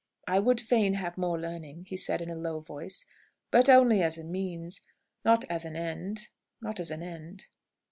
"I 0.27 0.39
would 0.39 0.59
fain 0.59 0.95
have 0.95 1.15
more 1.15 1.39
learning," 1.39 1.85
he 1.85 1.95
said 1.95 2.23
in 2.23 2.31
a 2.31 2.35
low 2.35 2.59
voice, 2.59 3.05
"but 3.51 3.69
only 3.69 4.01
as 4.01 4.17
a 4.17 4.23
means, 4.23 4.81
not 5.23 5.45
as 5.47 5.63
an 5.63 5.75
end 5.75 6.29
not 6.59 6.79
as 6.79 6.89
an 6.89 7.03
end." 7.03 7.45